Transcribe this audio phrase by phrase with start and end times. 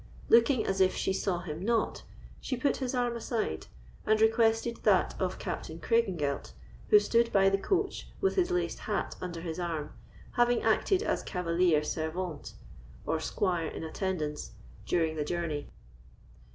[0.29, 2.01] Looking as if she saw him not,
[2.39, 3.67] she put his arm aside,
[4.03, 6.53] and requested that of Captain Craigengelt,
[6.89, 9.93] who stood by the coach with his laced hat under his arm,
[10.31, 12.53] having acted as cavaliere servente,
[13.05, 14.53] or squire in attendance,
[14.87, 15.67] during the journey.